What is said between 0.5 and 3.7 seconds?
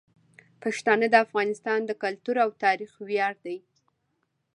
پښتانه د افغانستان د کلتور او تاریخ ویاړ دي.